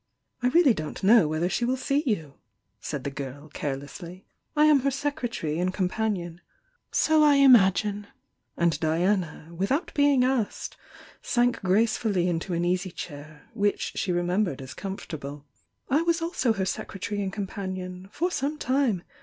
[0.41, 2.33] "I really don't know whether she will see you,"
[2.79, 4.25] said the girl, carelessly.
[4.55, 6.41] "I am her secretary and companion"
[6.91, 8.07] "So I imagine!"
[8.57, 10.75] and Diana, without being asked,
[11.21, 15.45] sank gracefully into an easy chair, which she remem bered as comfortable—
[15.87, 19.03] "I was also her secretary and companion— for some time!